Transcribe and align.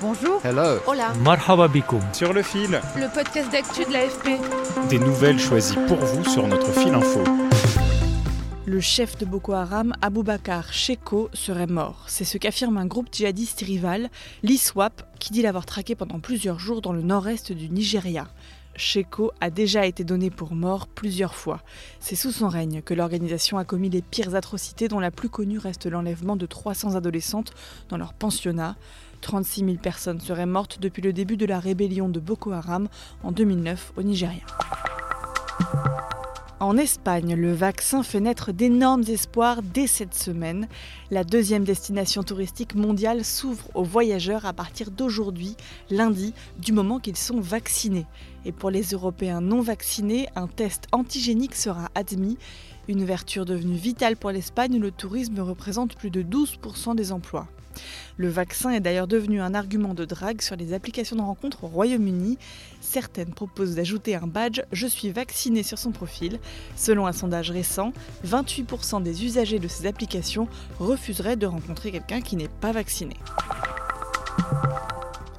Bonjour. 0.00 0.40
Hello. 0.44 0.78
Hola. 0.86 1.12
Marhaba 1.24 1.68
bikoum. 1.68 2.00
Sur 2.12 2.32
le 2.32 2.42
fil, 2.42 2.80
Le 2.96 3.12
podcast 3.12 3.50
d'actu 3.50 3.84
de 3.84 3.92
l'AFP. 3.92 4.88
des 4.88 4.98
nouvelles 4.98 5.38
choisies 5.38 5.76
pour 5.88 5.96
vous 5.98 6.24
sur 6.24 6.46
notre 6.46 6.70
fil 6.72 6.94
info. 6.94 7.20
Le 8.66 8.80
chef 8.80 9.16
de 9.18 9.24
Boko 9.24 9.52
Haram, 9.54 9.94
Aboubakar 10.02 10.72
Sheko, 10.72 11.30
serait 11.32 11.66
mort. 11.66 12.04
C'est 12.06 12.24
ce 12.24 12.36
qu'affirme 12.38 12.76
un 12.76 12.86
groupe 12.86 13.08
djihadiste 13.10 13.60
rival, 13.62 14.10
l'ISWAP, 14.42 15.02
qui 15.18 15.32
dit 15.32 15.42
l'avoir 15.42 15.64
traqué 15.66 15.94
pendant 15.94 16.20
plusieurs 16.20 16.58
jours 16.58 16.80
dans 16.82 16.92
le 16.92 17.02
nord-est 17.02 17.50
du 17.52 17.68
Nigeria. 17.70 18.28
Sheko 18.76 19.32
a 19.40 19.50
déjà 19.50 19.86
été 19.86 20.04
donné 20.04 20.30
pour 20.30 20.54
mort 20.54 20.86
plusieurs 20.86 21.34
fois. 21.34 21.60
C'est 21.98 22.14
sous 22.14 22.30
son 22.30 22.48
règne 22.48 22.80
que 22.82 22.94
l'organisation 22.94 23.58
a 23.58 23.64
commis 23.64 23.88
les 23.90 24.02
pires 24.02 24.36
atrocités 24.36 24.86
dont 24.86 25.00
la 25.00 25.10
plus 25.10 25.28
connue 25.28 25.58
reste 25.58 25.86
l'enlèvement 25.86 26.36
de 26.36 26.46
300 26.46 26.94
adolescentes 26.94 27.52
dans 27.88 27.96
leur 27.96 28.12
pensionnat. 28.12 28.76
36 29.20 29.64
000 29.64 29.76
personnes 29.76 30.20
seraient 30.20 30.46
mortes 30.46 30.78
depuis 30.80 31.02
le 31.02 31.12
début 31.12 31.36
de 31.36 31.46
la 31.46 31.60
rébellion 31.60 32.08
de 32.08 32.20
Boko 32.20 32.52
Haram 32.52 32.88
en 33.22 33.32
2009 33.32 33.92
au 33.96 34.02
Nigeria. 34.02 34.42
En 36.60 36.76
Espagne, 36.76 37.36
le 37.36 37.52
vaccin 37.52 38.02
fait 38.02 38.18
naître 38.18 38.50
d'énormes 38.50 39.04
espoirs 39.06 39.62
dès 39.62 39.86
cette 39.86 40.14
semaine. 40.14 40.66
La 41.12 41.22
deuxième 41.22 41.62
destination 41.62 42.24
touristique 42.24 42.74
mondiale 42.74 43.24
s'ouvre 43.24 43.68
aux 43.74 43.84
voyageurs 43.84 44.44
à 44.44 44.52
partir 44.52 44.90
d'aujourd'hui, 44.90 45.56
lundi, 45.88 46.34
du 46.58 46.72
moment 46.72 46.98
qu'ils 46.98 47.16
sont 47.16 47.40
vaccinés. 47.40 48.06
Et 48.44 48.50
pour 48.50 48.70
les 48.70 48.82
Européens 48.82 49.40
non 49.40 49.60
vaccinés, 49.60 50.26
un 50.34 50.48
test 50.48 50.88
antigénique 50.90 51.54
sera 51.54 51.90
admis. 51.94 52.38
Une 52.88 53.02
ouverture 53.02 53.44
devenue 53.44 53.76
vitale 53.76 54.16
pour 54.16 54.30
l'Espagne 54.30 54.76
où 54.76 54.80
le 54.80 54.90
tourisme 54.90 55.40
représente 55.40 55.94
plus 55.94 56.08
de 56.08 56.22
12% 56.22 56.96
des 56.96 57.12
emplois. 57.12 57.46
Le 58.16 58.30
vaccin 58.30 58.70
est 58.70 58.80
d'ailleurs 58.80 59.06
devenu 59.06 59.42
un 59.42 59.52
argument 59.52 59.92
de 59.92 60.06
drague 60.06 60.40
sur 60.40 60.56
les 60.56 60.72
applications 60.72 61.16
de 61.16 61.20
rencontres 61.20 61.64
au 61.64 61.66
Royaume-Uni. 61.66 62.38
Certaines 62.80 63.34
proposent 63.34 63.74
d'ajouter 63.74 64.14
un 64.14 64.26
badge 64.26 64.62
Je 64.72 64.86
suis 64.86 65.10
vacciné 65.10 65.62
sur 65.62 65.78
son 65.78 65.92
profil. 65.92 66.40
Selon 66.76 67.06
un 67.06 67.12
sondage 67.12 67.50
récent, 67.50 67.92
28% 68.26 69.02
des 69.02 69.22
usagers 69.22 69.58
de 69.58 69.68
ces 69.68 69.86
applications 69.86 70.48
refuseraient 70.80 71.36
de 71.36 71.46
rencontrer 71.46 71.92
quelqu'un 71.92 72.22
qui 72.22 72.36
n'est 72.36 72.48
pas 72.48 72.72
vacciné. 72.72 73.16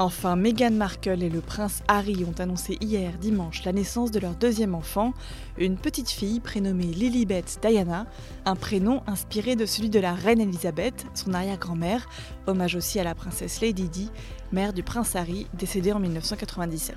Enfin, 0.00 0.36
Meghan 0.36 0.70
Markle 0.70 1.24
et 1.24 1.28
le 1.28 1.40
prince 1.40 1.82
Harry 1.88 2.24
ont 2.24 2.40
annoncé 2.40 2.78
hier 2.80 3.18
dimanche 3.18 3.64
la 3.64 3.72
naissance 3.72 4.12
de 4.12 4.20
leur 4.20 4.36
deuxième 4.36 4.76
enfant, 4.76 5.12
une 5.56 5.76
petite 5.76 6.08
fille 6.08 6.38
prénommée 6.38 6.84
Lilibet 6.84 7.42
Diana, 7.60 8.06
un 8.44 8.54
prénom 8.54 9.02
inspiré 9.08 9.56
de 9.56 9.66
celui 9.66 9.90
de 9.90 9.98
la 9.98 10.14
reine 10.14 10.40
Elisabeth, 10.40 11.04
son 11.14 11.34
arrière-grand-mère, 11.34 12.08
hommage 12.46 12.76
aussi 12.76 13.00
à 13.00 13.04
la 13.04 13.16
princesse 13.16 13.60
Lady 13.60 13.88
Di, 13.88 14.08
mère 14.52 14.72
du 14.72 14.84
prince 14.84 15.16
Harry, 15.16 15.48
décédé 15.54 15.90
en 15.90 15.98
1997. 15.98 16.94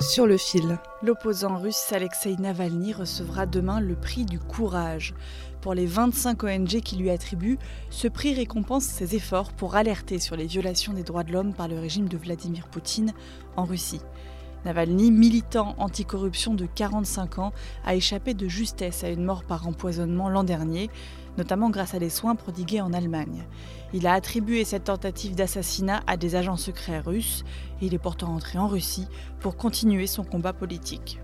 Sur 0.00 0.26
le 0.26 0.36
fil. 0.36 0.78
L'opposant 1.02 1.58
russe 1.58 1.92
Alexei 1.92 2.36
Navalny 2.38 2.92
recevra 2.92 3.46
demain 3.46 3.80
le 3.80 3.94
prix 3.94 4.24
du 4.24 4.38
courage. 4.38 5.14
Pour 5.60 5.74
les 5.74 5.86
25 5.86 6.42
ONG 6.42 6.80
qui 6.80 6.96
lui 6.96 7.10
attribuent, 7.10 7.58
ce 7.90 8.08
prix 8.08 8.34
récompense 8.34 8.84
ses 8.84 9.14
efforts 9.14 9.52
pour 9.52 9.76
alerter 9.76 10.18
sur 10.18 10.36
les 10.36 10.46
violations 10.46 10.92
des 10.92 11.02
droits 11.02 11.24
de 11.24 11.32
l'homme 11.32 11.54
par 11.54 11.68
le 11.68 11.78
régime 11.78 12.08
de 12.08 12.16
Vladimir 12.16 12.68
Poutine 12.68 13.12
en 13.56 13.64
Russie. 13.64 14.00
Navalny, 14.64 15.10
militant 15.10 15.74
anticorruption 15.78 16.54
de 16.54 16.66
45 16.66 17.38
ans, 17.38 17.52
a 17.84 17.94
échappé 17.94 18.34
de 18.34 18.48
justesse 18.48 19.04
à 19.04 19.08
une 19.08 19.24
mort 19.24 19.44
par 19.44 19.66
empoisonnement 19.66 20.28
l'an 20.28 20.44
dernier, 20.44 20.90
notamment 21.36 21.70
grâce 21.70 21.94
à 21.94 21.98
des 21.98 22.10
soins 22.10 22.34
prodigués 22.34 22.80
en 22.80 22.92
Allemagne. 22.92 23.44
Il 23.92 24.06
a 24.06 24.12
attribué 24.12 24.64
cette 24.64 24.84
tentative 24.84 25.34
d'assassinat 25.34 26.02
à 26.06 26.16
des 26.16 26.34
agents 26.34 26.56
secrets 26.56 27.00
russes 27.00 27.44
et 27.80 27.86
il 27.86 27.94
est 27.94 27.98
pourtant 27.98 28.28
rentré 28.28 28.58
en 28.58 28.68
Russie 28.68 29.06
pour 29.40 29.56
continuer 29.56 30.06
son 30.06 30.24
combat 30.24 30.52
politique. 30.52 31.20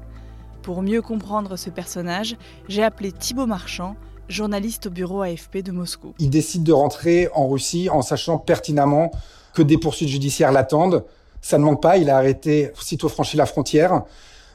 Pour 0.63 0.83
mieux 0.83 1.01
comprendre 1.01 1.57
ce 1.57 1.71
personnage, 1.71 2.37
j'ai 2.69 2.83
appelé 2.83 3.13
Thibaut 3.13 3.47
Marchand, 3.47 3.97
journaliste 4.29 4.87
au 4.87 4.91
bureau 4.91 5.23
AFP 5.23 5.59
de 5.59 5.73
Moscou. 5.73 6.15
Il 6.19 6.31
décide 6.31 6.63
de 6.63 6.73
rentrer 6.73 7.29
en 7.35 7.49
Russie 7.49 7.89
en 7.89 8.03
sachant 8.03 8.39
pertinemment 8.39 9.11
que 9.55 9.63
des 9.63 9.79
poursuites 9.79 10.09
judiciaires 10.09 10.53
l'attendent. 10.53 11.05
Ça 11.41 11.59
ne 11.59 11.65
manque 11.65 11.83
pas, 11.83 11.97
il 11.97 12.11
a 12.11 12.17
arrêté 12.17 12.71
sitôt 12.81 13.09
franchi 13.09 13.37
la 13.37 13.47
frontière 13.47 14.03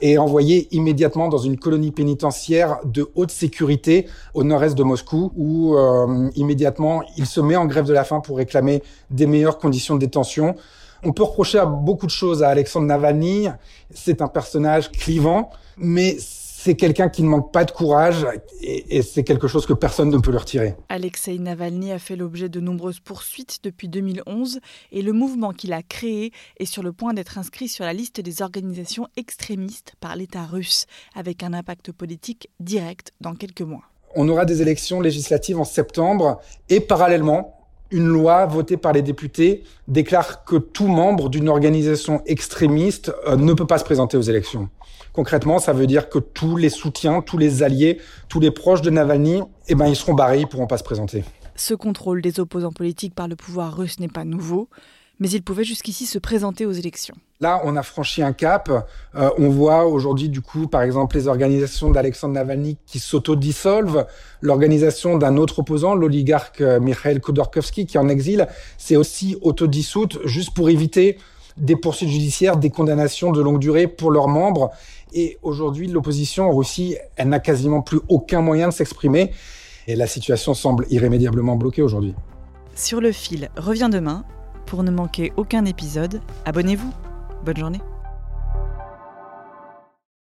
et 0.02 0.18
envoyé 0.18 0.68
immédiatement 0.76 1.30
dans 1.30 1.38
une 1.38 1.58
colonie 1.58 1.92
pénitentiaire 1.92 2.80
de 2.84 3.10
haute 3.16 3.32
sécurité 3.32 4.08
au 4.34 4.44
nord-est 4.44 4.76
de 4.76 4.84
Moscou, 4.84 5.32
où 5.36 5.76
euh, 5.76 6.30
immédiatement 6.36 7.04
il 7.18 7.26
se 7.26 7.40
met 7.40 7.56
en 7.56 7.66
grève 7.66 7.86
de 7.86 7.94
la 7.94 8.04
faim 8.04 8.20
pour 8.20 8.38
réclamer 8.38 8.84
des 9.10 9.26
meilleures 9.26 9.58
conditions 9.58 9.96
de 9.96 10.00
détention. 10.00 10.56
On 11.04 11.14
peut 11.14 11.24
reprocher 11.24 11.60
à 11.60 11.66
beaucoup 11.66 12.08
de 12.08 12.12
choses 12.12 12.44
à 12.44 12.50
Alexandre 12.50 12.88
Navalny. 12.88 13.48
C'est 13.94 14.22
un 14.22 14.28
personnage 14.28 14.92
clivant, 14.92 15.50
mais 15.78 16.18
c'est 16.66 16.76
quelqu'un 16.76 17.10
qui 17.10 17.22
ne 17.22 17.28
manque 17.28 17.54
pas 17.54 17.64
de 17.64 17.70
courage 17.70 18.26
et, 18.60 18.98
et 18.98 19.04
c'est 19.04 19.24
quelque 19.24 19.48
chose 19.48 19.68
que 19.68 19.74
personne 19.74 20.10
ne 20.10 20.18
peut 20.18 20.32
lui 20.32 20.40
retirer. 20.40 20.74
Alexei 20.90 21.38
Navalny 21.38 21.92
a 21.92 22.00
fait 22.00 22.16
l'objet 22.16 22.50
de 22.50 22.60
nombreuses 22.60 23.00
poursuites 23.00 23.60
depuis 23.62 23.88
2011 23.88 24.60
et 24.92 25.04
le 25.04 25.14
mouvement 25.14 25.52
qu'il 25.52 25.74
a 25.74 25.84
créé 25.84 26.32
est 26.58 26.66
sur 26.66 26.82
le 26.82 26.92
point 26.92 27.14
d'être 27.14 27.38
inscrit 27.38 27.68
sur 27.68 27.86
la 27.86 27.94
liste 27.94 28.20
des 28.20 28.42
organisations 28.42 29.08
extrémistes 29.16 29.94
par 30.00 30.16
l'État 30.16 30.44
russe, 30.44 30.88
avec 31.14 31.44
un 31.44 31.54
impact 31.54 31.92
politique 31.92 32.50
direct 32.60 33.12
dans 33.22 33.36
quelques 33.36 33.62
mois. 33.62 33.84
On 34.16 34.28
aura 34.28 34.46
des 34.46 34.64
élections 34.64 35.02
législatives 35.02 35.60
en 35.60 35.66
septembre 35.66 36.42
et 36.70 36.80
parallèlement, 36.80 37.65
une 37.92 38.08
loi 38.08 38.46
votée 38.46 38.78
par 38.78 38.94
les 38.94 39.02
députés 39.02 39.64
déclare 39.88 40.44
que 40.44 40.56
tout 40.56 40.88
membre 40.88 41.30
d'une 41.30 41.50
organisation 41.50 42.22
extrémiste 42.26 43.14
euh, 43.28 43.36
ne 43.36 43.54
peut 43.54 43.68
pas 43.68 43.78
se 43.78 43.84
présenter 43.84 44.18
aux 44.18 44.22
élections. 44.22 44.70
Concrètement, 45.14 45.60
ça 45.60 45.72
veut 45.72 45.88
dire 45.88 46.10
que 46.10 46.20
tous 46.20 46.58
les 46.58 46.70
soutiens, 46.70 47.22
tous 47.22 47.38
les 47.38 47.64
alliés, 47.64 48.00
tous 48.28 48.40
les 48.40 48.52
proches 48.52 48.82
de 48.82 48.90
Navalny, 48.90 49.42
eh 49.68 49.76
ben, 49.76 49.88
ils 49.88 49.96
seront 49.96 50.14
barrés, 50.14 50.42
ils 50.42 50.48
pourront 50.48 50.68
pas 50.68 50.78
se 50.78 50.84
présenter. 50.84 51.24
Ce 51.56 51.74
contrôle 51.74 52.22
des 52.22 52.40
opposants 52.42 52.74
politiques 52.74 53.16
par 53.16 53.30
le 53.30 53.38
pouvoir 53.38 53.78
russe 53.78 54.00
n'est 54.00 54.10
pas 54.10 54.26
nouveau, 54.26 54.68
mais 55.20 55.30
il 55.30 55.42
pouvait 55.42 55.64
jusqu'ici 55.64 56.06
se 56.06 56.18
présenter 56.20 56.66
aux 56.66 56.72
élections. 56.72 57.16
Là, 57.42 57.62
on 57.66 57.76
a 57.76 57.84
franchi 57.84 58.22
un 58.22 58.34
cap. 58.34 58.70
Euh, 59.16 59.30
on 59.38 59.50
voit 59.50 59.86
aujourd'hui, 59.86 60.30
du 60.30 60.42
coup, 60.42 60.68
par 60.68 60.82
exemple, 60.82 61.18
les 61.18 61.28
organisations 61.28 61.90
d'Alexandre 61.90 62.34
Navalny 62.34 62.78
qui 62.86 63.00
s'autodissolvent. 63.00 64.06
L'organisation 64.42 65.18
d'un 65.18 65.36
autre 65.38 65.60
opposant, 65.60 65.96
l'oligarque 65.96 66.62
euh, 66.62 66.80
Mikhail 66.80 67.20
Khodorkovsky, 67.20 67.86
qui 67.86 67.98
est 67.98 68.00
en 68.00 68.08
exil, 68.08 68.48
s'est 68.78 68.96
aussi 68.96 69.38
autodissoute 69.42 70.20
juste 70.26 70.54
pour 70.54 70.70
éviter 70.70 71.18
des 71.58 71.76
poursuites 71.76 72.10
judiciaires, 72.10 72.58
des 72.58 72.70
condamnations 72.70 73.32
de 73.32 73.42
longue 73.42 73.60
durée 73.60 73.88
pour 73.88 74.12
leurs 74.12 74.28
membres. 74.28 74.72
Et 75.14 75.38
aujourd'hui, 75.42 75.88
l'opposition 75.88 76.50
en 76.50 76.56
Russie, 76.56 76.98
elle 77.16 77.30
n'a 77.30 77.40
quasiment 77.40 77.82
plus 77.82 78.00
aucun 78.10 78.42
moyen 78.42 78.70
de 78.70 78.74
s'exprimer. 78.74 79.32
Et 79.88 79.96
la 79.96 80.08
situation 80.08 80.54
semble 80.54 80.86
irrémédiablement 80.90 81.56
bloquée 81.56 81.82
aujourd'hui. 81.82 82.16
Sur 82.76 83.00
le 83.00 83.12
fil 83.12 83.50
revient 83.56 83.90
demain. 83.92 84.26
Pour 84.66 84.84
ne 84.84 84.92
manquer 84.92 85.32
aucun 85.38 85.66
épisode, 85.66 86.22
abonnez-vous. 86.46 86.92
Bonne 87.44 87.58
journée. 87.58 87.82